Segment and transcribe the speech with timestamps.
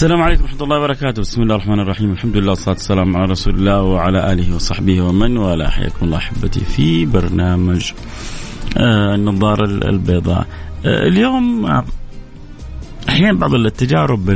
[0.00, 3.54] السلام عليكم ورحمة الله وبركاته، بسم الله الرحمن الرحيم، الحمد لله والصلاة والسلام على رسول
[3.54, 7.92] الله وعلى آله وصحبه ومن والاه، حياكم الله أحبتي في برنامج
[8.76, 10.46] آه النظارة البيضاء.
[10.84, 11.84] آه اليوم آه
[13.08, 14.30] أحيانا بعض التجارب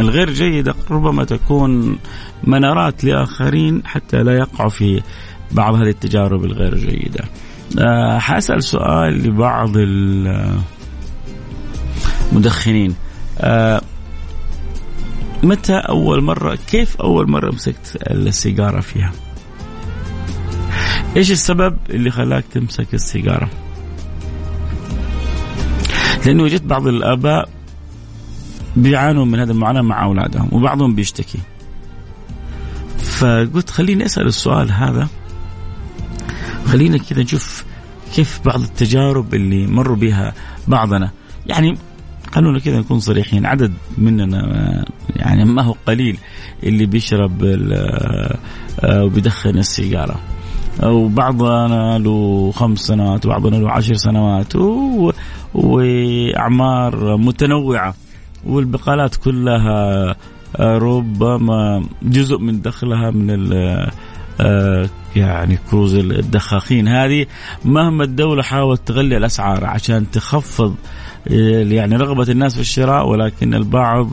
[0.00, 1.98] الغير جيدة ربما تكون
[2.44, 5.02] منارات لآخرين حتى لا يقعوا في
[5.52, 7.24] بعض هذه التجارب الغير جيدة.
[8.18, 9.72] حأسأل سؤال لبعض
[12.32, 12.94] المدخنين
[15.42, 19.12] متى أول مرة كيف أول مرة مسكت السيجارة فيها؟
[21.16, 23.50] إيش السبب اللي خلاك تمسك السيجارة؟
[26.26, 27.48] لأنه وجدت بعض الآباء
[28.76, 31.38] بيعانوا من هذا المعاناة مع أولادهم وبعضهم بيشتكي.
[32.98, 35.08] فقلت خليني أسأل السؤال هذا.
[36.66, 37.64] خلينا كذا نشوف
[38.14, 40.34] كيف بعض التجارب اللي مروا بها
[40.68, 41.10] بعضنا.
[41.46, 41.78] يعني
[42.32, 44.84] خلونا كذا نكون صريحين عدد مننا
[45.16, 46.18] يعني ما هو قليل
[46.62, 50.20] اللي بيشرب آه، وبيدخن السيجارة.
[50.82, 54.52] وبعضنا له خمس سنوات وبعضنا له عشر سنوات
[55.54, 57.94] وأعمار متنوعة.
[58.46, 60.16] والبقالات كلها
[60.56, 63.52] آه، ربما جزء من دخلها من
[65.16, 67.26] يعني كروز الدخاخين هذه
[67.64, 70.74] مهما الدولة حاولت تغلي الأسعار عشان تخفض
[71.26, 74.10] يعني رغبة الناس في الشراء ولكن البعض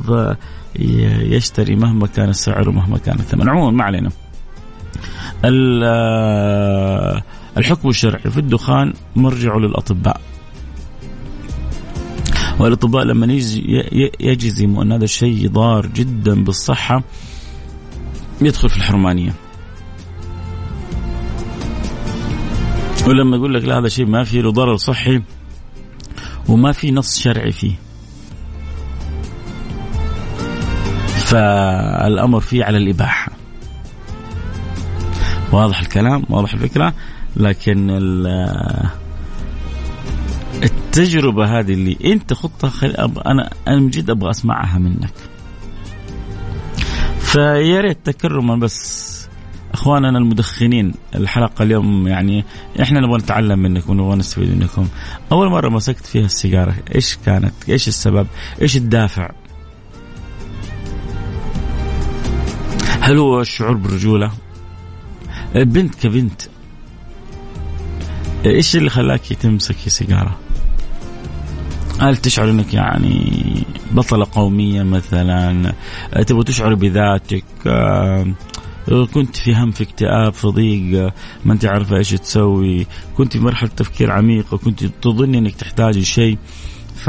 [1.20, 3.50] يشتري مهما كان السعر ومهما كان الثمن.
[3.50, 4.10] عموما ما علينا.
[7.58, 10.22] الحكم الشرعي في الدخان مرجع للأطباء.
[12.60, 13.34] والأطباء لما
[14.20, 17.04] يجزموا أن هذا الشيء ضار جدا بالصحة
[18.42, 19.34] يدخل في الحرمانية.
[23.08, 25.22] ولما يقول لك لا هذا شيء ما فيه له ضرر صحي
[26.50, 27.76] وما في نص شرعي فيه.
[31.08, 33.32] فالأمر فيه على الإباحة.
[35.52, 36.94] واضح الكلام؟ واضح الفكرة؟
[37.36, 37.90] لكن
[40.64, 42.96] التجربة هذه اللي أنت خطها خل...
[43.26, 45.14] أنا أنا من جد أبغى أسمعها منك.
[47.20, 49.15] فيا ريت تكرما بس
[49.76, 52.46] أخواننا المدخنين الحلقة اليوم يعني
[52.82, 54.88] إحنا نبغى نتعلم منكم ونبغى نستفيد منكم.
[55.32, 58.28] أول مرة مسكت فيها السيجارة إيش كانت؟ إيش السبب؟
[58.62, 59.30] إيش الدافع؟
[63.02, 64.32] هل هو الشعور بالرجوله؟
[65.56, 66.42] بنت كبنت
[68.46, 70.38] إيش اللي خلاك تمسكي سيجاره؟
[72.00, 75.74] هل تشعر إنك يعني بطلة قومية مثلا
[76.28, 77.44] تبغى تشعر بذاتك
[79.14, 81.14] كنت في هم في اكتئاب في ضيق
[81.46, 82.88] ما أنت عارفه إيش تسوي.
[83.18, 86.38] كنت في مرحلة تفكير عميقه كنت تظن إنك تحتاج شيء.
[86.96, 87.08] ف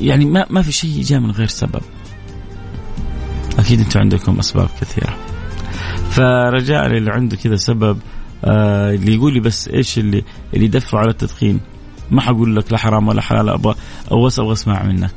[0.00, 1.82] يعني ما ما في شيء جاء من غير سبب.
[3.58, 5.16] أكيد أنتم عندكم أسباب كثيرة.
[6.10, 7.98] فرجاء اللي عنده كذا سبب
[8.44, 10.24] آه اللي يقول لي بس إيش اللي
[10.54, 11.60] اللي يدفع على التدخين؟
[12.10, 13.74] ما حقول لك لا حرام ولا حلال أبغى
[14.10, 15.14] أو أبغى أسمع منك.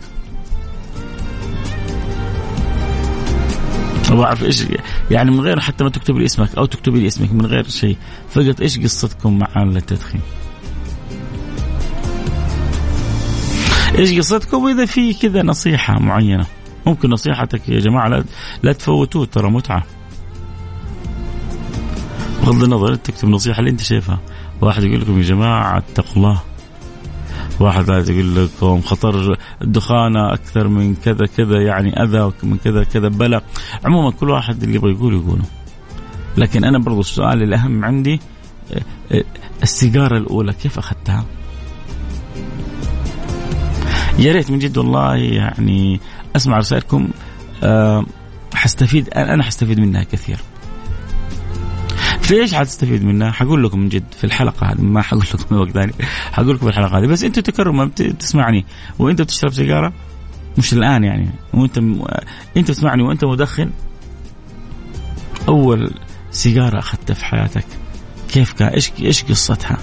[4.16, 4.66] أبغى اعرف إيش
[5.12, 7.98] يعني من غير حتى ما تكتب لي اسمك أو تكتبي لي اسمك من غير شيء.
[8.30, 10.22] فقط إيش قصتكم مع التدخين
[13.98, 16.46] إيش قصتكم؟ وإذا في كذا نصيحة معينة.
[16.86, 18.24] ممكن نصيحتك يا جماعة لا,
[18.64, 19.84] لا تفوتوه ترى متعة.
[22.42, 24.20] بغض النظر تكتب نصيحة اللي أنت شايفها.
[24.62, 26.42] واحد يقول لكم يا جماعة اتقوا الله.
[27.60, 33.08] واحد ثالث يقول لكم خطر الدخانة أكثر من كذا كذا يعني أذى من كذا كذا
[33.08, 33.42] بلا
[33.86, 35.46] عموما كل واحد اللي يبغى يقول يقوله.
[36.38, 38.20] لكن أنا برضو السؤال الأهم عندي
[39.64, 41.26] السيجارة الأولى كيف أخذتها؟
[44.20, 46.00] يا ريت من جد والله يعني
[46.36, 47.10] أسمع رسائلكم
[47.64, 48.06] أه
[48.54, 50.38] حستفيد أنا حستفيد منها كثير.
[52.26, 55.72] في إيش حتستفيد منها؟ حقول لكم من جد في الحلقة هذه ما حقول لكم وقت
[55.72, 55.94] ثاني.
[56.32, 57.06] حقول لكم في الحلقة هذه.
[57.06, 58.66] بس انت تكرم تسمعني.
[59.00, 59.94] وانت بتشرب سيجارة؟
[60.58, 61.30] مش الآن يعني.
[61.54, 62.04] وانت م...
[62.58, 63.72] انت تسمعني وانت مدخن.
[65.48, 65.92] أول
[66.32, 67.66] سيجارة أخذتها في حياتك.
[68.30, 69.78] كيف كان إيش إيش قصتها؟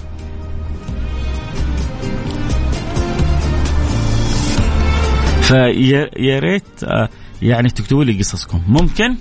[5.43, 7.09] فيا ريت آه،
[7.43, 8.63] يعني تكتبوا لي قصصكم.
[8.69, 9.17] ممكن؟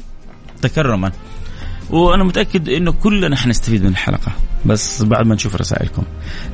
[0.61, 1.11] تكرما.
[1.91, 4.31] وأنا متأكد انه كلنا حنستفيد من الحلقة.
[4.65, 6.03] بس بعد ما نشوف رسائلكم.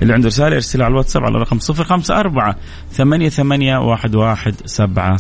[0.02, 2.56] اللي عنده رسالة يرسلها على الواتساب على رقم 054
[2.92, 5.18] 88 11 700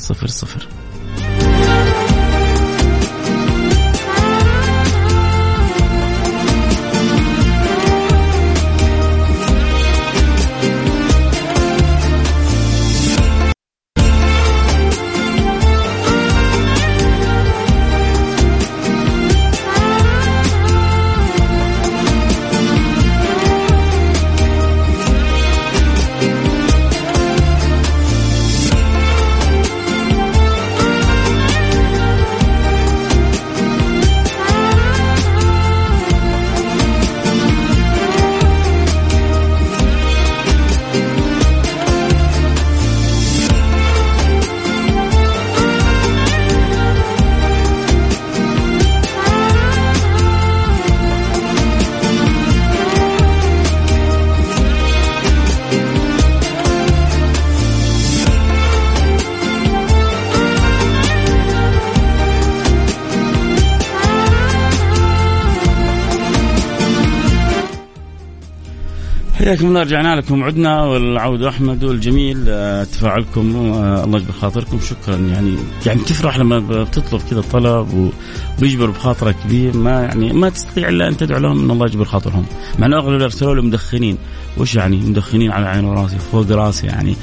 [69.57, 75.15] حياكم الله رجعنا لكم عدنا والعود أحمد والجميل آه، تفاعلكم آه، الله يجبر خاطركم شكرا.
[75.15, 75.56] يعني
[75.86, 78.12] يعني تفرح لما بتطلب كذا طلب
[78.59, 82.45] وبيجبر بخاطرك كبير ما يعني ما تستطيع إلا أن تدعو لهم إن الله يجبر خاطرهم.
[82.80, 84.18] مع أنه أغلب اللي ارسلوا لي مدخنين
[84.57, 87.15] وش يعني مدخنين على عين وراسي فوق راسي يعني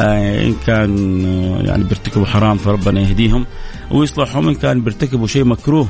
[0.00, 1.20] آه، إن كان
[1.64, 3.46] يعني بيرتكبوا حرام فربنا يهديهم
[3.90, 5.88] ويصلحهم إن كان بيرتكبوا شيء مكروه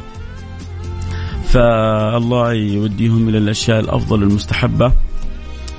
[1.45, 4.93] فالله يوديهم إلى الأشياء الأفضل المستحبة.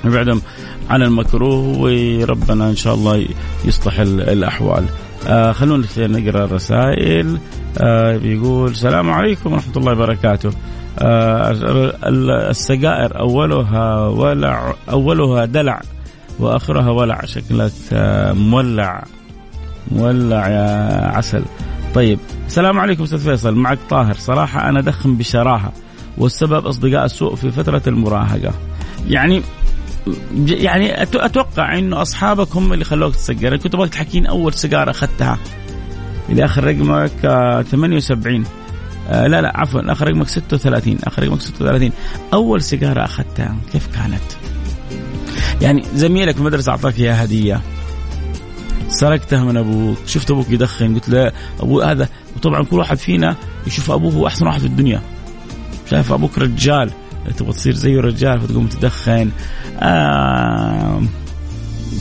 [0.06, 0.42] يبعدهم
[0.90, 3.26] عن المكروه وربنا إن شاء الله
[3.66, 4.86] يصلح الأحوال.
[5.28, 7.38] آه خلونا نقرأ الرسائل
[7.78, 10.52] آه بيقول السلام عليكم ورحمة الله وبركاته.
[11.00, 11.52] آه
[12.50, 15.82] السجائر أولها ولع أولها دلع
[16.40, 19.04] وآخرها ولع شكلك آه مولع
[19.92, 21.44] مولع يا عسل.
[21.96, 25.72] طيب السلام عليكم أستاذ فيصل معك طاهر صراحة أنا ادخن بشراهة
[26.18, 28.54] والسبب أصدقاء السوء في فترة المراهقة.
[29.08, 29.42] يعني
[30.48, 33.58] يعني أتوقع إنه اصحابك هم اللي خلوك تسجل.
[33.58, 35.40] كنت أبغاك تحكين أول سيجارة أخذتها.
[36.30, 37.12] اللي آخر رقمك
[37.72, 38.46] 78
[39.10, 41.92] آه لا لا عفوا آخر رقمك 36 آخر رقمك 36
[42.34, 44.22] أول سيجارة أخذتها كيف كانت؟
[45.62, 47.62] يعني زميلك في المدرسة أعطاك اياها هدية.
[48.90, 49.98] سرقتها من أبوك.
[50.08, 50.94] شفت أبوك يدخن.
[50.96, 53.36] قلت له أبو هذا وطبعا كل واحد فينا
[53.68, 55.02] يشوف أبوه هو أحسن واحد في الدنيا.
[55.90, 56.92] شايف أبوك رجال.
[57.38, 59.32] تبغى تصير زيه رجال فتقوم تدخن.
[59.80, 61.02] آه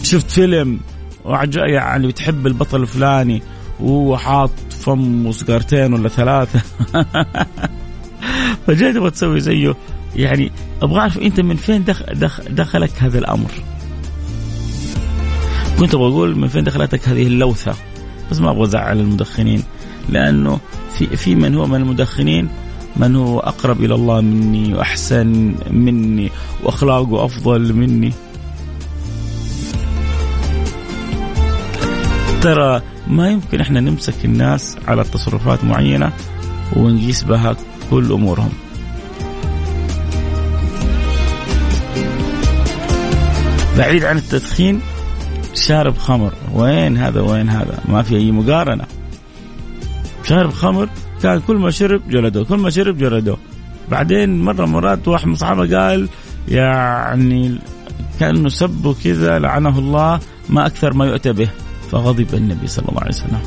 [0.02, 0.81] شفت فيلم
[1.56, 3.43] يعني بتحب البطل الفلاني
[3.81, 6.61] وهو حاط فم وسجارتين ولا ثلاثة.
[8.67, 9.75] فجاي تبغى تسوي زيه.
[10.17, 10.52] يعني
[10.82, 13.50] أبغى أعرف أنت من فين دخ دخ دخلك هذا الأمر.
[15.78, 17.75] كنت أبغى أقول من فين دخلتك هذه اللوثة.
[18.31, 19.62] بس ما أبغى أزعل المدخنين
[20.08, 20.61] لأنه
[20.99, 22.49] في في من هو من المدخنين
[22.96, 26.31] من هو أقرب إلى الله مني وأحسن مني
[26.62, 28.12] وأخلاقه أفضل مني؟
[32.40, 36.12] ترى ما يمكن إحنا نمسك الناس على تصرفات معينة
[36.76, 37.56] ونقيس بها
[37.90, 38.53] كل أمورهم.
[43.79, 44.81] بعيد عن التدخين
[45.55, 46.32] شارب خمر.
[46.55, 48.84] وين هذا؟ وين هذا؟ ما في أي مقارنة.
[50.24, 50.88] شارب خمر
[51.22, 53.39] كان كل ما شرب جلدوه كل ما شرب جلدوه
[53.91, 56.08] بعدين مرة مرات واحد من الصحابة قال
[56.48, 57.58] يعني
[58.20, 61.50] كأنه سبه كذا لعنه الله ما أكثر ما يؤتى به.
[61.91, 63.41] فغضب النبي صلى الله عليه وسلم.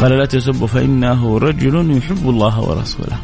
[0.00, 3.18] قال لا تسبوا فإنه رجل يحب الله ورسوله.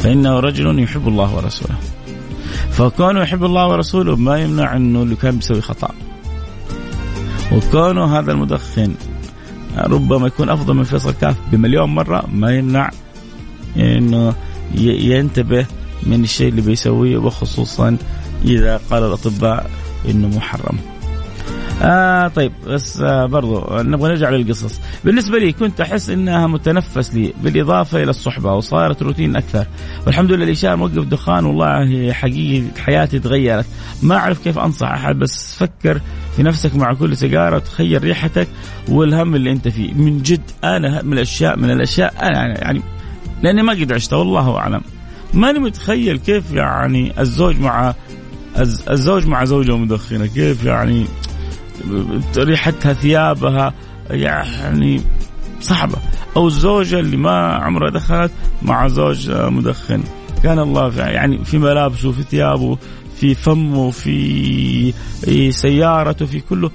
[0.00, 1.76] فإنه رجل يحب الله ورسوله.
[2.70, 5.90] فكونه يحب الله ورسوله ما يمنع أنه اللي كان بيسوي خطأ.
[7.52, 8.94] وكونه هذا المدخن
[9.78, 12.90] ربما يكون أفضل من فيصل كاف بمليون مرة ما يمنع
[13.76, 14.34] إنه
[14.74, 15.66] ينتبه
[16.02, 17.96] من الشيء اللي بيسويه وخصوصا
[18.44, 19.70] إذا قال الأطباء
[20.10, 20.78] إنه محرم.
[21.82, 24.80] آه طيب بس آه برضو نبغى نرجع للقصص.
[25.04, 29.66] بالنسبة لي كنت أحس إنها متنفس لي بالإضافة إلى الصحبة وصارت روتين أكثر.
[30.06, 33.66] والحمد لله الإشارة موقف دخان والله حقيقي حياتي تغيرت.
[34.02, 36.00] ما أعرف كيف أنصح أحد بس فكر
[36.36, 38.48] في نفسك مع كل سيجارة وتخيل ريحتك
[38.88, 39.94] والهم اللي أنت فيه.
[39.94, 42.82] من جد أنا من الأشياء من الأشياء أنا يعني
[43.42, 44.80] لأني ما قد عشتها والله أعلم.
[45.34, 47.94] ماني متخيل كيف يعني الزوج مع
[48.90, 51.06] الزوج مع زوجة مدخنة كيف يعني
[52.38, 53.74] ريحتها ثيابها
[54.10, 55.00] يعني
[55.60, 55.98] صعبة.
[56.36, 60.02] أو الزوجة اللي ما عمرها دخلت مع زوج مدخن.
[60.42, 62.78] كان الله في يعني في ملابسه في ثيابه
[63.20, 64.92] في فمه في
[65.50, 66.70] سيارته في كله.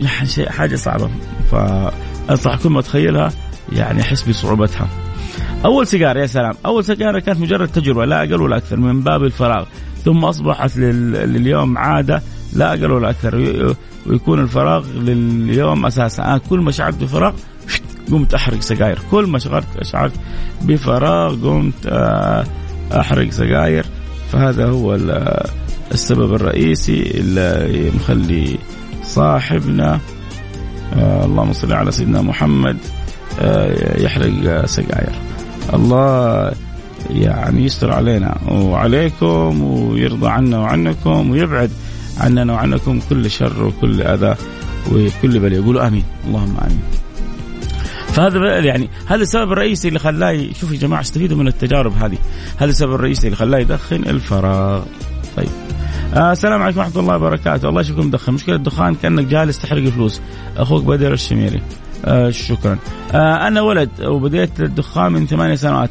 [0.00, 1.10] يعني شيء حاجة صعبة.
[1.50, 3.32] فأنصح كل ما أتخيلها
[3.72, 4.88] يعني أحس بصعوبتها.
[5.64, 6.54] أول سيجارة يا سلام.
[6.66, 9.64] أول سيجارة كانت مجرد تجربة لا أقل ولا أكثر من باب الفراغ.
[10.04, 13.36] ثم أصبحت لليوم عادة لا أقل ولا أكثر.
[14.06, 16.24] ويكون الفراغ لليوم أساسا.
[16.24, 17.32] أنا كل ما شعرت بفراغ
[18.10, 18.98] قمت أحرق سجاير.
[19.10, 20.12] كل ما شعرت شعرت
[20.62, 22.44] بفراغ قمت آه،
[22.92, 23.86] أحرق سجاير.
[24.32, 24.98] فهذا هو
[25.92, 28.58] السبب الرئيسي اللي مخلي
[29.02, 30.00] صاحبنا
[30.94, 32.76] آه اللهم صل على سيدنا محمد
[33.40, 35.12] آه يحرق سجاير.
[35.74, 36.52] الله
[37.10, 41.70] يعني يستر علينا وعليكم ويرضى عنا وعنكم ويبعد
[42.18, 44.36] عننا وعنكم كل شر وكل أذى
[44.92, 45.60] وكل بلاء.
[45.60, 46.04] يقولوا آمين.
[46.26, 46.80] اللهم آمين.
[48.08, 52.18] فهذا يعني هذا السبب الرئيسي اللي خلاه شوفوا يا جماعة استفيدوا من التجارب هذه.
[52.56, 54.82] هذا السبب الرئيسي اللي خلاه يدخن الفراغ.
[55.36, 55.48] طيب.
[55.48, 55.67] آه
[56.16, 57.68] السلام عليكم ورحمة الله وبركاته.
[57.68, 60.20] الله يشوفكم مدخن مشكلة الدخان كأنك جالس تحرق فلوس
[60.56, 61.60] أخوك بدر الشميري.
[62.04, 62.78] آه شكرا.
[63.12, 65.90] آه أنا ولد وبديت الدخان من ثمانية سنوات.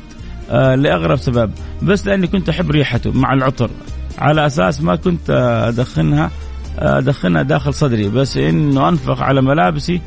[0.50, 1.52] آه لأغرب سبب.
[1.82, 3.70] بس لأني كنت أحب ريحته مع العطر.
[4.18, 5.30] على أساس ما كنت
[5.68, 6.32] أدخنها
[6.80, 8.10] أدخنها داخل صدري.
[8.10, 10.02] بس إنه أنفخ على ملابسي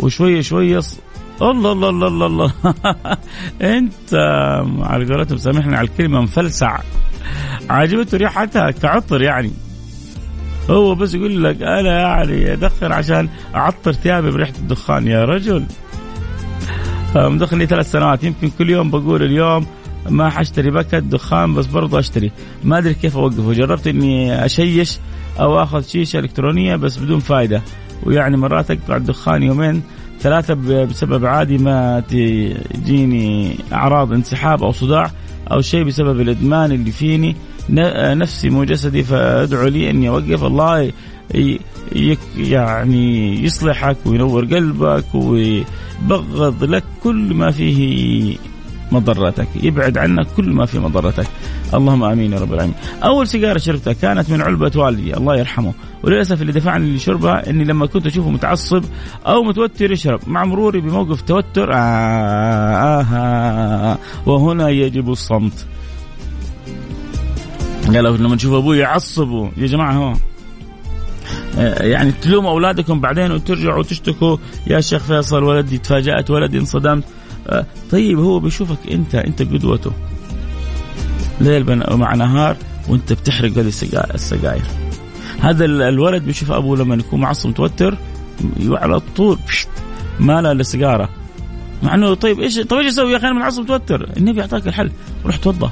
[0.00, 0.80] وشويه شوية
[1.42, 2.52] الله الله الله الله, الله.
[3.76, 4.14] أنت
[4.80, 6.78] على قولتهم سامحني على الكلمة مفلسع.
[7.70, 9.50] عجبته ريحتها كعطر يعني.
[10.70, 15.06] هو بس يقول لك أنا يعني أدخن عشان أعطر ثيابي بريحة الدخان.
[15.06, 15.64] يا رجل.
[17.16, 18.24] مدخل لي ثلاث سنوات.
[18.24, 19.66] يمكن كل يوم بقول اليوم
[20.08, 22.32] ما حاشتري باكت دخان بس برضه أشتري.
[22.64, 23.52] ما أدري كيف أوقفه.
[23.52, 24.98] جربت إني أشيش
[25.40, 27.62] أو آخذ شيشة إلكترونية بس بدون فائده
[28.02, 29.82] ويعني مرات أقطع الدخان يومين
[30.20, 35.10] ثلاثة بسبب عادي ما تجيني أعراض انسحاب أو صداع.
[35.52, 37.36] أو شيء بسبب الإدمان اللي فيني
[37.70, 40.44] نفسي مو جسدي فأدعو لي أني أوقف.
[40.44, 40.92] الله
[42.36, 48.36] يعني يصلحك وينور قلبك ويبغض لك كل ما فيه
[48.92, 49.48] مضرتك.
[49.62, 51.26] يبعد عنك كل ما في مضرتك.
[51.74, 52.76] اللهم آمين يا رب العالمين.
[53.02, 55.74] أول سيجارة شربتها كانت من علبة والدي الله يرحمه.
[56.02, 58.84] وللأسف اللي دفعني لشربها إني لما كنت أشوفه متعصب
[59.26, 60.20] أو متوتر يشرب.
[60.26, 65.66] مع مروري بموقف توتر آه آه آه وهنا يجب الصمت.
[67.86, 70.14] قالوا لما تشوف أبوي يعصبوا يا جماعة هو
[71.58, 74.36] آه، يعني تلوموا أولادكم بعدين وترجعوا تشتكوا.
[74.66, 77.04] يا شيخ فيصل ولدي تفاجأت ولدي انصدمت.
[77.90, 79.92] طيب هو بيشوفك انت انت قدوته
[81.40, 82.56] ليل مع نهار
[82.88, 83.72] وانت بتحرق هذه
[84.14, 84.62] السجاير.
[85.40, 87.96] هذا الولد بيشوف أبوه لما يكون معصب متوتر
[88.70, 89.38] على طول
[90.20, 91.08] ما لا لسيجاره
[91.82, 94.90] مع إنه طيب إيش طيب إيش أسوي يا أخي أنا معصب متوتر؟ النبي اعطاك الحل
[95.26, 95.70] روح توضا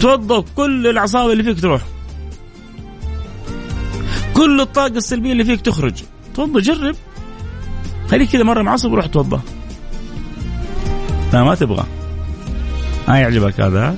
[0.00, 1.82] توضا كل العصابه اللي فيك تروح.
[4.34, 5.94] كل الطاقة السلبية اللي فيك تخرج.
[6.34, 6.96] توضا جرب.
[8.10, 9.40] خليك كذا مرة معصب وروح توضا
[11.32, 11.84] لا ما تبغى
[13.08, 13.96] ما يعجبك هذا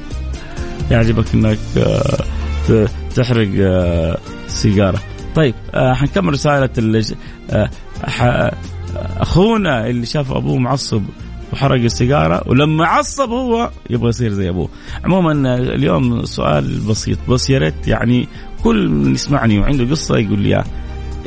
[0.91, 5.01] يعجبك إنك آه، تحرق آه، سيجارة
[5.35, 6.71] طيب آه، حنكمل رسالة
[8.97, 11.03] أخونا اللي شاف أبوه معصب
[11.53, 14.69] وحرق السيجارة ولما عصب هو يبغى يصير زي أبوه.
[15.05, 18.29] عموما اليوم سؤال بسيط بس يا ريت يعني
[18.65, 20.65] كل من يسمعني وعنده قصة يقول لي.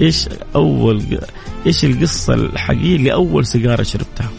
[0.02, 1.04] إيش أول
[1.66, 4.30] إيش القصة الحقيقية لاول سيجارة شربتها؟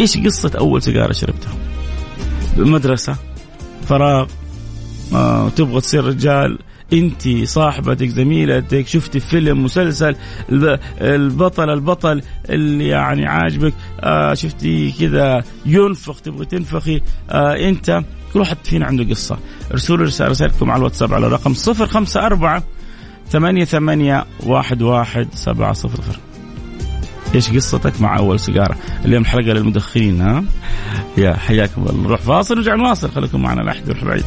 [0.00, 1.52] إيش قصة أول سيجارة شربتها؟
[2.56, 3.16] مدرسه
[3.88, 4.26] فراغ
[5.14, 6.58] آه، تبغى تصير رجال
[6.92, 10.16] أنت صاحبتك زميلتك شفتي فيلم مسلسل
[11.00, 18.56] البطل البطل اللي يعني عاجبك آه شفتي كذا ينفخ تبغي تنفخي آه أنت كل واحد
[18.64, 19.38] فينا عنده قصة
[19.72, 22.62] ارسلوا رسالة رسائلكم على الواتساب على رقم 054
[23.30, 26.31] ثمانية ثمانية واحد واحد سبعة صفر صفر
[27.34, 30.44] إيش قصتك مع أول سيجارة؟ اليوم حلقة للمدخنين ها؟
[31.18, 34.24] يا حياكم الله نروح فاصل نرجع نواصل خليكم معنا لا يروح بعيد.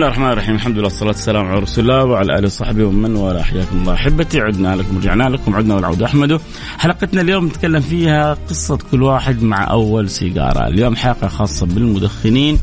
[0.00, 0.54] الله الرحمن الرحيم.
[0.54, 3.42] الحمد لله والصلاة والسلام على رسول الله وعلى آله وصحبه ومن والاه.
[3.42, 4.40] حياكم الله أحبتي.
[4.40, 5.56] عدنا لكم رجعنا لكم.
[5.56, 6.40] عدنا والعود أحمد.
[6.78, 10.68] حلقتنا اليوم نتكلم فيها قصة كل واحد مع أول سيجارة.
[10.68, 12.58] اليوم حلقة خاصة بالمدخنين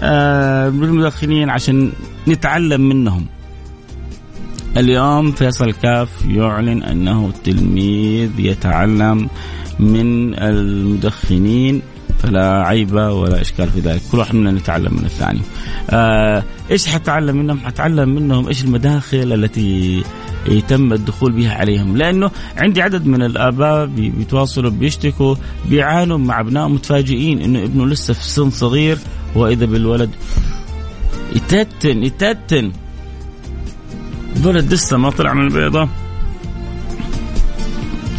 [0.00, 1.92] آه بالمدخنين عشان
[2.28, 3.26] نتعلم منهم.
[4.76, 9.28] اليوم فيصل كاف يعلن أنه تلميذ يتعلم
[9.78, 11.82] من المدخنين
[12.22, 15.40] فلا عيب ولا إشكال في ذلك، كل واحد منا نتعلم من الثاني.
[15.90, 20.02] آه إيش حتعلم منهم؟ حتعلم منهم إيش المداخل التي
[20.46, 21.96] يتم الدخول بها عليهم.
[21.96, 25.34] لأنه عندي عدد من الآباء بيتواصلوا بيشتكوا
[25.68, 28.98] بيعانوا مع ابنائهم متفاجئين إنه ابنه لسه في سن صغير
[29.34, 30.10] وإذا بالولد
[31.34, 32.72] يتتن يتتن.
[34.36, 35.88] الولد لسه ما طلع من البيضة.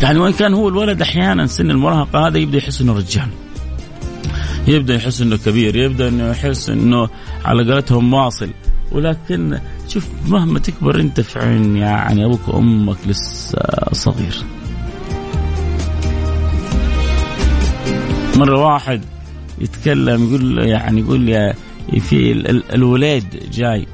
[0.02, 3.28] يعني وإن كان هو الولد أحيانا سن المراهقة هذا يبدأ يحس إنه رجال.
[4.70, 7.10] يبدأ يحس إنه كبير يبدأ إنه يحس إنه
[7.46, 8.50] على قولتهم واصل.
[8.92, 13.60] ولكن شوف مهما تكبر أنت في عين يعني أبوك وأمك لسه
[13.92, 14.36] صغير.
[18.36, 19.02] مرة واحد
[19.60, 21.54] يتكلم يقول يعني يقول يا
[22.00, 22.32] في
[22.74, 23.88] الوليد جاي.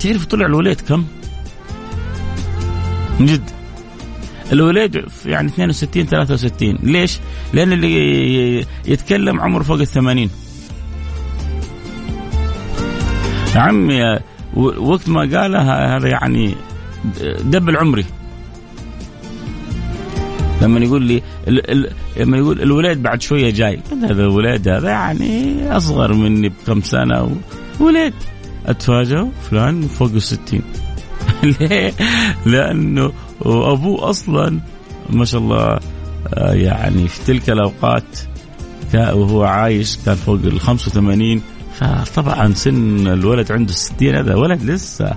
[0.00, 1.04] تعرف طلع الوليد كم؟
[3.20, 3.59] من جد.
[4.52, 7.18] الوليد يعني 62 63 ليش؟
[7.52, 10.30] لأن اللي يتكلم عمره فوق ال 80
[13.54, 14.18] يا عمي
[14.78, 16.54] وقت ما قالها هذا يعني
[17.44, 18.04] دبل عمري
[20.62, 21.22] لما يقول لي
[22.16, 27.36] لما يقول الولاد بعد شوية جاي هذا الولاد هذا يعني أصغر مني بكم سنة
[27.80, 28.14] ولاد
[28.66, 30.62] اتفاجئ فلان فوق الستين.
[31.60, 31.92] ليه؟
[32.46, 34.60] لأنه وابوه أصلا
[35.10, 35.78] ما شاء الله
[36.34, 38.18] آه، يعني في تلك الأوقات
[38.94, 41.42] وهو عايش كان فوق ال 85
[41.74, 45.14] فطبعا سن الولد عنده 60 هذا ولد لسه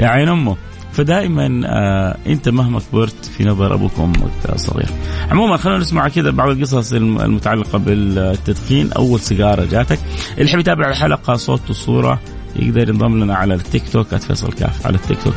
[0.00, 0.56] يا عين أمه
[0.92, 4.88] فدائما آه أنت مهما كبرت في نظر أبوك وأمك صغير.
[5.30, 9.98] عموما خلينا نسمع كذا بعض القصص المتعلقة بالتدخين، أول سيجارة جاتك،
[10.38, 12.20] اللي يحب يتابع الحلقة صوت وصورة
[12.56, 15.34] يقدر ينضم لنا على التيك توك @فيصل كاف على التيك توك.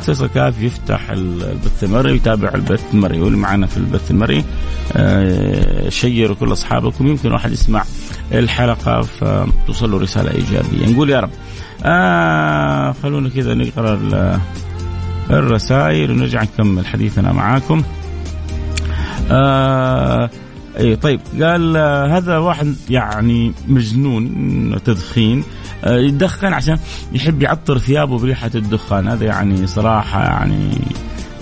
[0.00, 4.44] @فيصل كاف يفتح البث المرئي ويتابع البث المرئي واللي معنا في البث المرئي
[4.92, 7.06] آه شيروا كل أصحابكم.
[7.06, 7.84] يمكن واحد يسمع
[8.32, 10.92] الحلقة فتوصل له رسالة إيجابية.
[10.92, 11.30] نقول يا رب
[11.84, 14.40] آه خلونا كذا نقرأ
[15.30, 17.82] الرسائل ونرجع نكمل حديثنا معاكم.
[19.30, 20.30] آه
[20.78, 25.44] اي طيب قال آه هذا واحد يعني مجنون تدخين.
[25.86, 26.78] يدخن عشان
[27.12, 29.08] يحب يعطر ثيابه بريحة الدخان.
[29.08, 30.70] هذا يعني صراحة يعني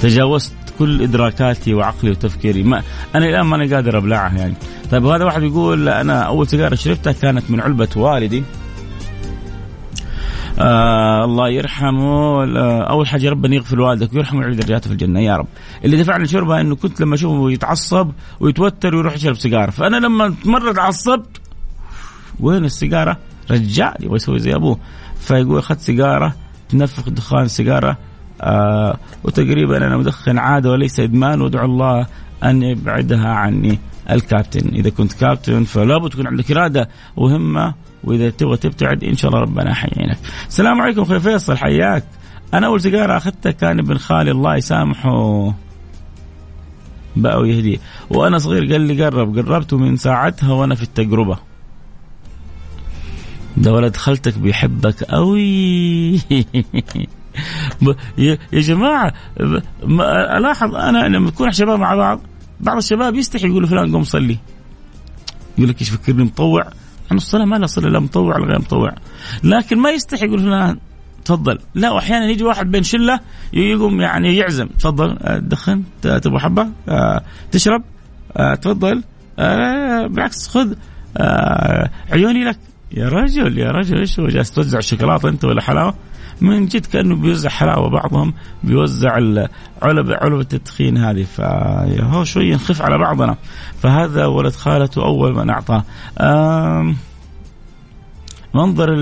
[0.00, 2.62] تجاوزت كل إدراكاتي وعقلي وتفكيري.
[2.62, 2.82] ما
[3.14, 4.54] أنا الآن ماني قادر ابلعها يعني.
[4.90, 8.42] طيب هذا واحد يقول أنا أول سيجارة شربتها كانت من علبة والدي.
[10.58, 12.44] آه الله يرحمه.
[12.82, 15.20] أول حاجة ربنا يغفر والدك ويرحمه ويعيد درجاته في الجنة.
[15.20, 15.46] يا رب.
[15.84, 19.70] اللي دفعني شربها إنه كنت لما أشوفه يتعصب ويتوتر ويروح يشرب سيجارة.
[19.70, 21.40] فأنا لما مرة تعصبت
[22.40, 23.16] وين السيجارة؟
[23.50, 24.78] رجع يبغى يسوي زي أبوه.
[25.20, 26.34] فيقول اخذت سيجارة
[26.68, 27.98] تنفخ دخان السيجاره
[28.42, 32.06] آه وتقريبا أنا مدخن عادة وليس إدمان وأدعو الله
[32.44, 33.78] أن يبعدها عني
[34.10, 34.68] الكابتن.
[34.68, 37.74] إذا كنت كابتن فلا بد تكون عندك إرادة وهمة
[38.04, 40.18] وإذا تبغى تبتعد إن شاء الله ربنا حيعينك.
[40.48, 42.04] السلام عليكم أخوي فيصل حياك.
[42.54, 45.54] أنا أول سيجارة أخذتها كان ابن خالي الله يسامحه.
[47.16, 47.78] بقى ويهديه.
[48.10, 51.38] وأنا صغير قال لي قرب قربت ومن ساعتها وأنا في التجربة.
[53.56, 56.12] ده ولد خالتك بيحبك قوي
[58.18, 59.12] يا جماعة
[60.36, 62.20] ألاحظ أنا لما نكون شباب مع بعض
[62.62, 64.38] بعض الشباب يستحي يقول فلان قوم صلي.
[65.58, 66.62] يقول لك إيش فكرني مطوع؟
[67.10, 68.94] عن الصلاة ما لها صلة لا مطوع ولا غير مطوع.
[69.44, 70.78] لكن ما يستحي يقول فلان
[71.24, 71.58] تفضل.
[71.74, 73.20] لا واحيانا يجي واحد بين شلة
[73.52, 74.66] يقوم يعني يعزم.
[74.66, 75.18] تفضل.
[75.22, 77.82] آه، تبغى حبة؟ آه، تشرب؟
[78.36, 79.02] آه، تفضل.
[80.08, 80.74] بالعكس خذ.
[82.12, 82.58] عيوني لك.
[82.94, 85.94] يا رجل يا رجل إيش هو جالس توزع الشوكولاته أنت ولا حلاوة؟
[86.40, 89.12] من جد كأنه بيوزع حلاوة بعضهم بيوزع
[89.82, 91.22] علب علب التدخين هذه.
[91.22, 93.36] فهو شوي نخف على بعضنا.
[93.82, 95.84] فهذا ولد خالته أول من أعطاه.
[98.54, 98.92] منظر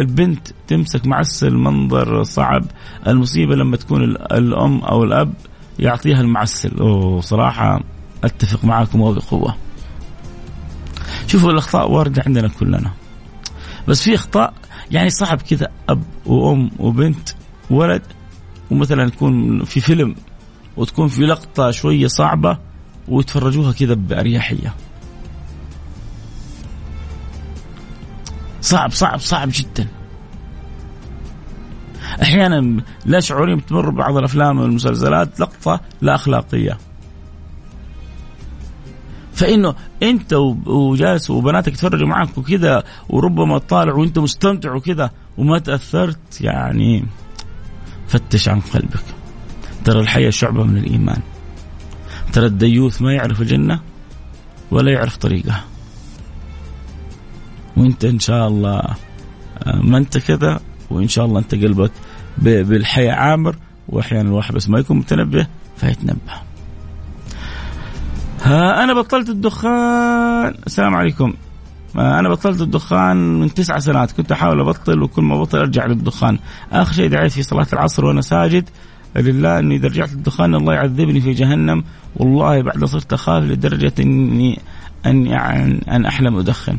[0.00, 2.64] البنت تمسك معسل منظر صعب.
[3.06, 5.32] المصيبة لما تكون الأم أو الأب
[5.78, 6.78] يعطيها المعسل.
[6.80, 7.80] أوه صراحة
[8.24, 9.54] أتفق معاكم وبقوه
[11.26, 12.90] شوفوا الأخطاء واردة عندنا كلنا.
[13.88, 14.54] بس في أخطاء.
[14.90, 17.28] يعني صعب كذا أب وأم وبنت
[17.70, 18.02] ولد
[18.70, 20.16] ومثلا تكون في فيلم
[20.76, 22.58] وتكون في لقطة شوية صعبة
[23.08, 24.74] ويتفرجوها كذا بأريحية.
[28.60, 29.88] صعب صعب صعب جدا.
[32.22, 36.78] أحيانا لا شعوريا بتمر بعض الأفلام والمسلسلات لقطة لا أخلاقية.
[39.38, 40.32] فإنه أنت
[40.66, 47.04] وجالس وبناتك يتفرجوا معك وكذا وربما تطالع وانت مستمتع وكذا وما تأثرت يعني
[48.08, 49.04] فتش عن قلبك.
[49.84, 51.20] ترى الحياة شعبة من الإيمان.
[52.32, 53.80] ترى الديوث ما يعرف الجنة
[54.70, 55.64] ولا يعرف طريقها.
[57.76, 58.82] وأنت إن شاء الله
[59.62, 61.92] آه، ما أنت كذا وإن شاء الله أنت قلبك
[62.38, 63.56] بالحياة عامر
[63.88, 65.46] وأحيانا الواحد بس ما يكون متنبه
[65.76, 66.47] فيتنبه.
[68.48, 70.54] ها أنا بطلت الدخان.
[70.66, 71.34] السلام عليكم.
[71.96, 74.12] أنا بطلت الدخان من تسع سنوات.
[74.12, 76.38] كنت أحاول أبطل وكل ما بطل أرجع للدخان.
[76.72, 78.68] آخر شيء دعيت في صلاة العصر وأنا ساجد.
[79.16, 81.84] لله أني إذا رجعت للدخان الله يعذبني في جهنم.
[82.16, 84.58] والله بعد صرت أخاف لدرجة إني
[85.06, 86.76] أن يعني أن أحلم ادخن.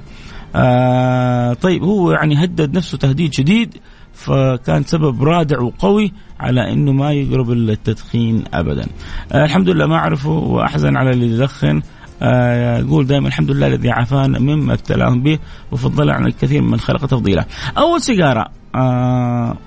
[0.55, 3.77] آه طيب هو يعني هدد نفسه تهديد شديد.
[4.19, 8.87] فكان سبب رادع وقوي على إنه ما يقرب التدخين ابدا.
[9.31, 11.81] آه الحمد لله ما أعرفه وأحزن على اللي يدخن.
[12.21, 15.39] آه يقول دائما الحمد لله الذي عافانا مما ابتلاهم به
[15.71, 17.45] وفضل عن الكثير من خلق تفضيلا.
[17.77, 19.57] أول سيجارة آه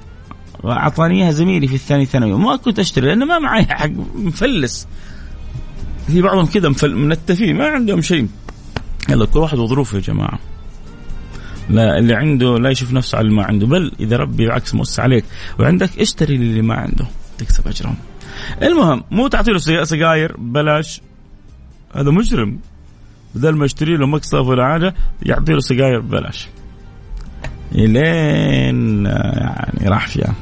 [0.65, 2.33] اعطاني اياها زميلي في الثاني ثانوي.
[2.33, 4.89] وما كنت أشتري لأنه ما معي حق مفلس.
[6.07, 8.29] في بعضهم كذا منتفين ما عندهم شيء.
[9.09, 10.39] يلا كل واحد وظروفه يا جماعة.
[11.71, 13.67] لا اللي عنده لا يشوف نفسه على اللي ما عنده.
[13.67, 15.25] بل إذا ربي بالعكس موسع عليك
[15.59, 17.07] وعندك اشتري اللي ما عنده
[17.39, 17.97] تكسب أجرهم.
[18.63, 21.01] المهم مو تعطي له سجاير بلاش.
[21.95, 22.59] هذا مجرم.
[23.35, 26.49] بدل ما يشتري له مقصف ولا حاجة يعطي له سجاير ببلاش
[27.73, 27.97] لين
[29.07, 30.35] يعني راح فيها.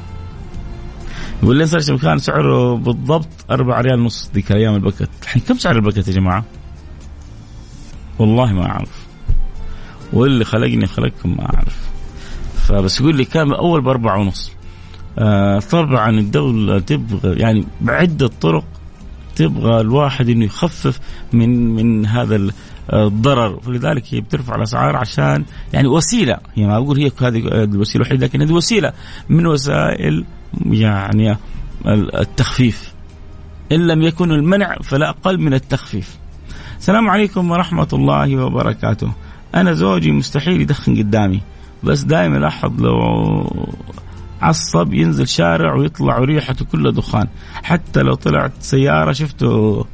[1.43, 5.09] يقول لي صار كان سعره بالضبط 4 ريال ونص ذيك الأيام البكت.
[5.21, 6.45] الحين كم سعر البكت يا جماعة؟
[8.19, 9.00] والله ما أعرف.
[10.13, 11.89] واللي خلقني خلقكم ما أعرف.
[12.55, 14.51] فبس يقول لي كان أول بأربعة ونص.
[15.19, 18.65] آه طبعا الدولة تبغى يعني بعدة طرق
[19.35, 20.99] تبغى الواحد إنه يخفف
[21.33, 22.49] من من هذا
[22.93, 23.59] الضرر.
[23.67, 26.37] ولذلك هي بترفع الأسعار عشان يعني وسيلة.
[26.55, 28.93] هي ما أقول هي هذه الوسيلة الوحيدة لكن هذه وسيلة
[29.29, 30.25] من وسائل
[30.65, 31.37] يعني
[31.87, 32.93] التخفيف.
[33.71, 36.15] إن لم يكن المنع فلا أقل من التخفيف.
[36.77, 39.11] السلام عليكم ورحمة الله وبركاته.
[39.55, 41.41] أنا زوجي مستحيل يدخن قدامي
[41.83, 42.97] بس دائما الاحظ لو
[44.41, 47.27] عصب ينزل شارع ويطلع ريحته كلها دخان.
[47.53, 49.85] حتى لو طلعت سيارة شفته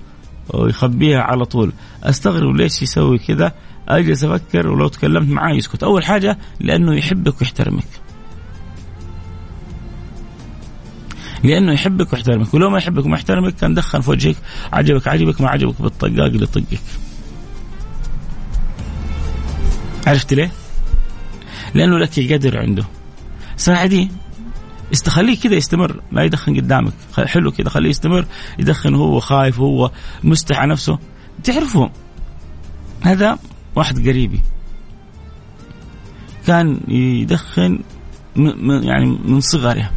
[0.53, 1.71] ويخبيها على طول.
[2.03, 3.53] أستغرب ليش يسوي كذا؟
[3.89, 5.83] أجلس أفكر ولو تكلمت معاه يسكت.
[5.83, 7.87] أول حاجة لأنه يحبك ويحترمك.
[11.43, 12.53] لأنه يحبك ويحترمك.
[12.53, 14.35] ولو ما يحبك وما يحترمك كان دخن في وجهك.
[14.73, 16.79] عجبك عجبك ما عجبك بالطقاق اللي يطقك.
[20.07, 20.51] عرفت ليه؟
[21.73, 22.83] لأنه لك قدر عنده.
[23.57, 24.07] ساعديه.
[24.93, 26.93] استخليه كذا يستمر لا يدخن قدامك.
[27.13, 28.25] حلو كذا خليه يستمر
[28.59, 29.91] يدخن وهو خايف وهو
[30.23, 30.99] مستحى نفسه.
[31.43, 31.87] تعرفوا
[33.01, 33.39] هذا
[33.75, 34.41] واحد قريبي.
[36.47, 37.79] كان يدخن
[38.83, 39.91] يعني من صغره.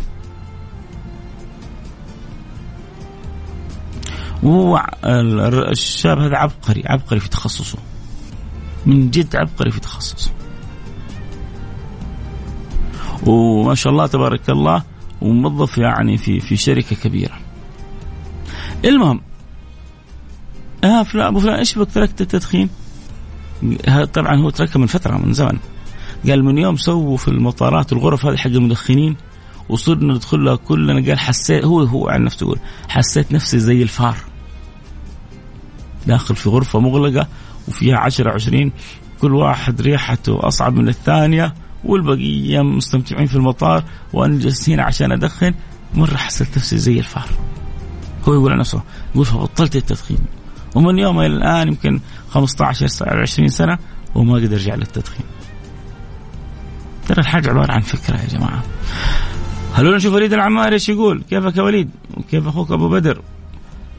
[4.43, 4.87] وهو
[5.71, 7.79] الشاب هذا عبقري عبقري في تخصصه.
[8.87, 10.31] من جد عبقري في تخصصه
[13.27, 14.83] وما شاء الله تبارك الله
[15.21, 17.39] وموظف يعني في في شركة كبيرة.
[18.85, 19.21] المهم
[20.85, 22.71] آه فلان أبو فلان إيش بك تركت التدخين؟
[24.13, 25.59] طبعا هو تركه من فترة من زمن.
[26.29, 29.17] قال من يوم سووا في المطارات الغرف هذه حق المدخنين
[29.69, 34.17] وصرنا ندخلها كلنا قال حسيت هو هو عن نفسه يقول حسيت نفسي زي الفار.
[36.07, 37.29] داخل في غرفة مغلقة
[37.71, 38.73] وفيها 10 20
[39.21, 41.55] كل واحد ريحته أصعب من الثانية
[41.85, 45.55] والبقية مستمتعين في المطار وأنا جالسين عشان أدخن
[45.95, 47.29] مره حسيت نفسي زي الفار.
[48.29, 48.83] هو يقول عن نفسه
[49.15, 50.19] يقول فبطلت التدخين
[50.75, 53.79] ومن يوم إلى الآن يمكن 15 سنه 20 سنة
[54.15, 55.27] وما قدر يرجع للتدخين.
[57.09, 58.63] ترى الحاجة عبارة عن فكرة يا جماعة.
[59.75, 63.23] هلو نشوف وليد العمار إيش يقول؟ كيفك يا وليد؟ وكيف أخوك أبو بدر؟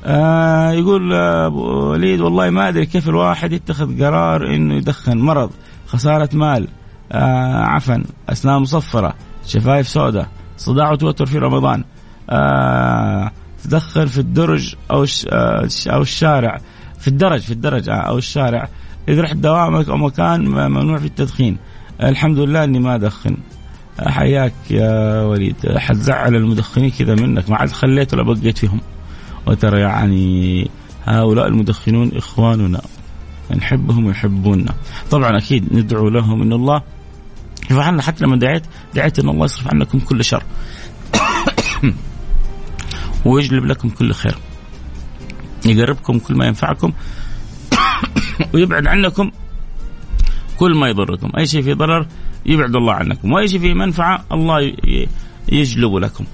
[0.06, 5.50] آه يقول أبو وليد والله ما أدري كيف الواحد يتخذ قرار إنه يدخن مرض
[5.88, 6.68] خسارة مال.
[7.12, 9.14] آه عفن أسنان مصفرة
[9.46, 11.84] شفايف سوداء صداع وتوتر في رمضان.
[12.30, 13.32] آه
[13.64, 16.58] تدخل في الدرج أو آه أو الشارع.
[17.00, 18.68] في الدرج في الدرج آه أو الشارع.
[19.10, 21.58] إذا رحت دوامك أو مكان ممنوع في التدخين.
[22.04, 23.38] الحمد لله إني ما أدخن.
[24.00, 25.56] حياك يا وليد.
[25.78, 27.50] حتزعل المدخنين كذا منك.
[27.50, 28.82] ما عاد خليت ولا بقيت فيهم.
[29.47, 30.69] وترى يعني
[31.06, 32.82] هؤلاء المدخنون إخواننا
[33.56, 34.73] نحبهم ويحبوننا.
[35.12, 36.82] طبعا أكيد ندعو لهم إن الله
[37.71, 38.63] يرفع عنا حتى لما دعيت
[38.95, 40.43] دعيت إن الله يصرف عنكم كل شر.
[43.25, 44.38] ويجلب لكم كل خير.
[45.65, 46.91] يقربكم كل ما ينفعكم
[48.54, 49.32] ويبعد عنكم
[50.58, 51.32] كل ما يضركم.
[51.38, 52.08] أي شيء فيه ضرر
[52.45, 54.73] يبعد الله عنكم وأي شيء فيه منفعة الله
[55.49, 56.25] يجلب لكم.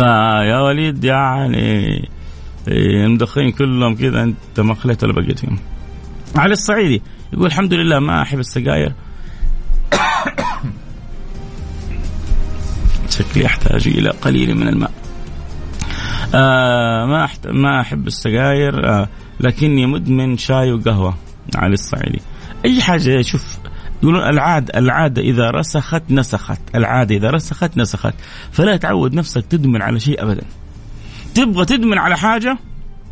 [0.00, 2.08] فيا وليد يعني
[2.68, 5.58] المدخنين كلهم كذا أنت ما خليت ولا بقيت فيهم
[6.36, 8.92] علي الصعيدي يقول الحمد لله ما أحب السجاير.
[13.10, 14.92] شكلي أحتاج إلى قليل من الماء.
[16.34, 17.46] آه ما أحت...
[17.46, 19.08] ما أحب السجاير آه
[19.40, 21.14] لكني مدمن شاي وقهوة.
[21.56, 22.20] علي الصعيدي.
[22.64, 23.58] أي حاجة شوف
[24.02, 26.60] يقولون العادة العادة إذا رسخت نسخت.
[26.74, 28.14] العادة إذا رسخت نسخت.
[28.52, 30.42] فلا تعود نفسك تدمن على شيء أبدا.
[31.34, 32.58] تبغى تدمن على حاجة؟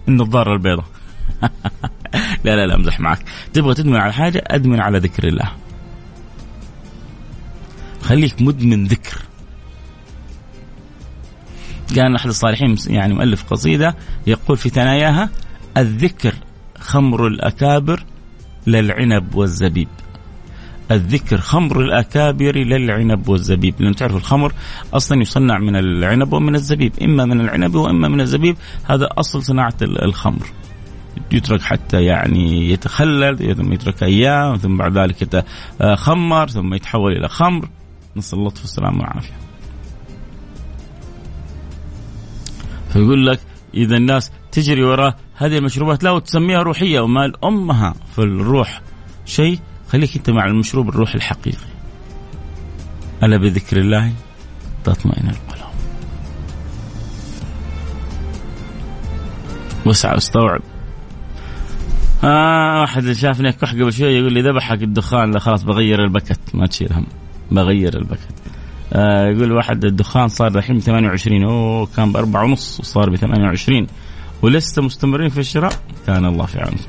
[0.08, 0.84] النظارة البيضاء.
[2.44, 3.24] لا لا لا أمزح معك.
[3.52, 5.52] تبغى تدمن على حاجة؟ أدمن على ذكر الله.
[8.02, 9.18] خليك مدمن ذكر.
[11.94, 13.96] كان أحد الصالحين يعني مؤلف قصيدة
[14.26, 15.30] يقول في ثناياها
[15.76, 16.34] الذكر
[16.78, 18.04] خمر الأكابر
[18.66, 19.88] للعنب والزبيب.
[20.90, 23.74] الذكر خمر الأكابر للعنب والزبيب.
[23.80, 24.52] لأن تعرف الخمر
[24.94, 28.56] أصلا يصنع من العنب ومن الزبيب إما من العنب وإما من الزبيب.
[28.84, 30.46] هذا أصل صناعة الخمر.
[31.32, 37.68] يترك حتى يعني يتخلل ثم يترك أيام ثم بعد ذلك يتخمر ثم يتحول إلى خمر.
[38.16, 39.38] نسأل الله السلامه والعافية.
[42.92, 43.40] فيقول لك
[43.74, 48.82] إذا الناس تجري وراء هذه المشروبات لا وتسميها روحية ومال امها في الروح
[49.26, 51.66] شيء خليك أنت مع المشروب الروح الحقيقي.
[53.22, 54.12] ألا بذكر الله
[54.84, 55.68] تطمئن القلوب.
[59.86, 60.60] وسع استوعب
[62.24, 66.66] آه واحد شافني كح قبل شوي يقول لي ذبحك الدخان لا خلاص بغير البكت ما
[66.66, 67.06] تشيل هم.
[67.50, 68.28] بغير البكت.
[68.92, 73.86] آه يقول واحد الدخان صار الحين ب 28 أوه كان بأربعة ونص وصار ب 28
[74.42, 75.72] ولسه مستمرين في الشراء؟
[76.06, 76.84] كان الله في عونكم.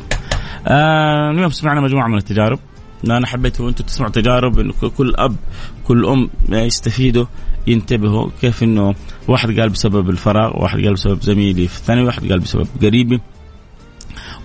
[0.67, 2.59] آه اليوم سمعنا مجموعة من التجارب.
[3.05, 5.35] أنا حبيت وأنتم تسمعوا تجارب انه كل أب
[5.83, 7.25] كل أم يستفيدوا
[7.67, 8.95] ينتبهوا كيف إنه
[9.27, 13.21] واحد قال بسبب الفراغ واحد قال بسبب زميلي في الثانوي واحد قال بسبب قريبي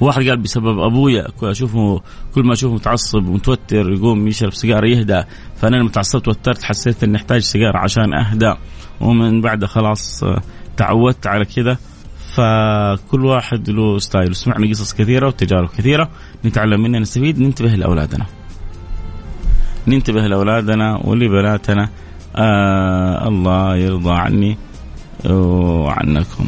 [0.00, 1.26] واحد قال بسبب أبويا.
[1.42, 2.00] أشوفه
[2.34, 5.22] كل ما أشوفه متعصب ومتوتر يقوم يشرب سيجارة يهدى.
[5.56, 8.54] فأنا لما تعصبت وترت حسيت إني أحتاج سيجارة عشان أهدى.
[9.00, 10.24] ومن بعد خلاص
[10.76, 11.78] تعودت على كذا.
[12.34, 14.36] فكل واحد له ستايل.
[14.36, 16.10] سمعنا قصص كثيرة وتجارب كثيرة
[16.44, 18.26] نتعلم منها نستفيد ننتبه لأولادنا.
[19.88, 21.88] ننتبه لأولادنا ولبناتنا
[22.36, 24.56] آه الله يرضى عني
[25.30, 26.46] وعنكم.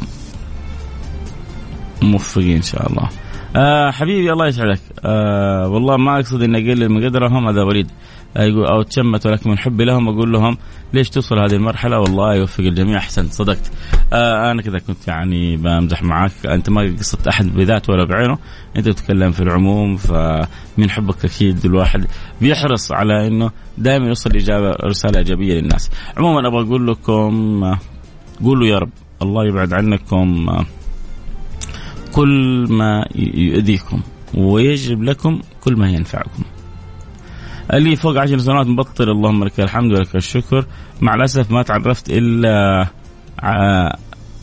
[2.03, 3.09] موفقين إن شاء الله.
[3.57, 4.81] آه حبيبي الله يسعدك.
[5.05, 7.91] آه والله ما أقصد إني أقلل من قدرهم هذا وليد.
[8.37, 10.57] أو تشمت ولكن من حبي لهم أقول لهم
[10.93, 13.71] ليش توصل هذه المرحلة؟ والله يوفق الجميع أحسنت صدقت.
[14.13, 18.39] آه أنا كذا كنت يعني بمزح معك أنت ما قصدت أحد بذاته ولا بعينه.
[18.77, 22.07] أنت تتكلم في العموم فمن حبك أكيد الواحد
[22.41, 25.91] بيحرص على إنه دائما يوصل إجابة رسالة إيجابية للناس.
[26.17, 27.63] عموما أبغى أقول لكم
[28.45, 28.91] قولوا يا رب
[29.23, 30.47] الله يبعد عنكم
[32.13, 34.01] كل ما يؤذيكم
[34.35, 36.43] ويجلب لكم كل ما ينفعكم.
[37.73, 39.11] اللي فوق عشر سنوات مبطل.
[39.11, 40.67] اللهم لك الحمد ولك الشكر.
[41.01, 42.87] مع الأسف ما تعرفت إلا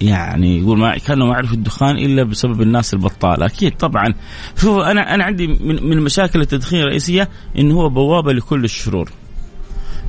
[0.01, 4.13] يعني يقول ما كانوا ما يعرفوا الدخان إلا بسبب الناس البطالة، أكيد طبعا.
[4.57, 9.11] شوف أنا أنا عندي من من مشاكل التدخين الرئيسية انه هو بوابة لكل الشرور.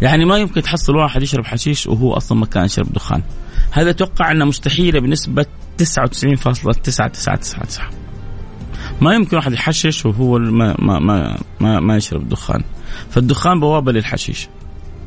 [0.03, 3.22] يعني ما يمكن تحصل واحد يشرب حشيش وهو أصلا ما كان يشرب دخان.
[3.70, 5.46] هذا أتوقع أنه مستحيلة بنسبة
[5.83, 8.03] 99.999
[9.00, 12.62] ما يمكن واحد يحشش وهو ما ما ما ما, ما يشرب دخان
[13.11, 14.48] فالدخان بوابة للحشيش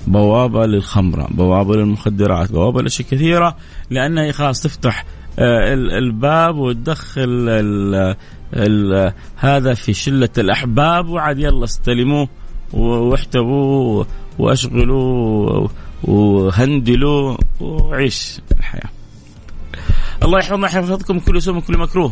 [0.07, 3.57] بوابة للخمرة بوابة للمخدرات بوابة لأشياء كثيرة
[3.89, 5.05] لأنها خلاص تفتح
[5.39, 8.15] آه، الباب وتدخل ال
[8.53, 12.29] ال هذا في شلة الأحباب وعاد يلا استلموه
[12.73, 14.07] واحتووه
[14.39, 15.67] واشغلوا
[16.03, 18.89] وهندلوا وعيش الحياة.
[20.23, 22.11] الله يحفظنا يحفظكم كل سوء من كل مكروه.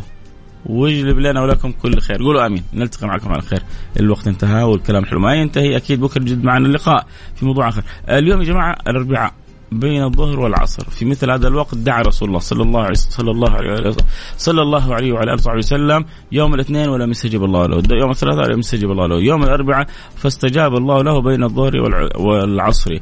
[0.66, 2.22] ويجلب لنا ولكم كل خير.
[2.22, 2.62] قولوا آمين.
[2.74, 3.62] نلتقي معكم على خير.
[4.00, 5.20] الوقت انتهى والكلام حلو.
[5.20, 7.82] ما ينتهي أكيد بكرة جد معنا اللقاء في موضوع آخر.
[8.08, 9.34] اليوم يا جماعة الأربعاء.
[9.72, 10.84] بين الظهر والعصر.
[10.90, 13.96] في مثل هذا الوقت دعا رسول الله صلى الله عليه صلى الله عليه
[14.36, 18.46] صلى الله عليه وعلى آله وصحبه وسلم يوم الاثنين ولم يستجب الله له، يوم الثلاثاء
[18.52, 21.76] لم يستجب الله له، يوم الأربعاء فاستجاب الله له بين الظهر
[22.18, 22.98] والعصر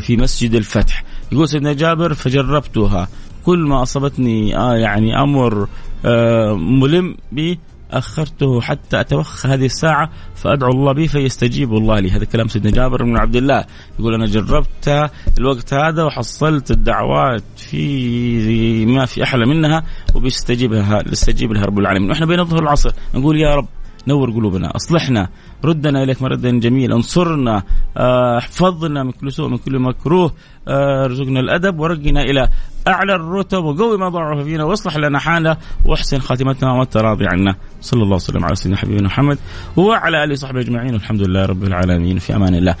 [0.00, 3.08] في مسجد الفتح، يقول سيدنا جابر فجربتها.
[3.44, 5.68] كل ما أصابتني آه يعني أمر
[6.04, 7.58] آه ملم به
[7.90, 12.10] أخرته حتى أتوخى هذه الساعة فأدعو الله به فيستجيب الله لي.
[12.10, 13.64] هذا كلام سيدنا جابر بن عبد الله.
[13.98, 21.64] يقول أنا جربت الوقت هذا وحصلت الدعوات في ما في أحلى منها وبيستجيبها يستجيب لها
[21.64, 22.10] رب العالمين.
[22.10, 23.68] وإحنا بين الظهر والعصر نقول يا رب
[24.08, 25.28] نور قلوبنا أصلحنا.
[25.64, 26.94] ردنا إليك مردا جميلا.
[26.94, 27.62] انصرنا
[27.96, 30.32] آه، احفظنا من كل سوء من كل مكروه
[30.68, 32.48] آه، ارزقنا الأدب ورقنا إلى
[32.88, 37.54] أعلى الرتب وقوي ما ضعف فينا واصلح لنا حالنا واحسن خاتمتنا وانت راضي عنا.
[37.80, 39.38] صلى الله وسلم على سيدنا حبيبنا محمد
[39.76, 42.74] وعلى آله وصحبه أجمعين والحمد لله رب العالمين في أمان الله.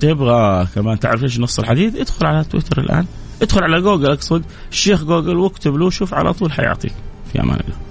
[0.00, 3.06] تبغى كمان تعرف إيش نص الحديث؟ ادخل على تويتر الآن.
[3.42, 6.92] ادخل على جوجل اقصد الشيخ جوجل واكتب له شوف على طول حيعطيك.
[7.32, 7.89] في أمان الله.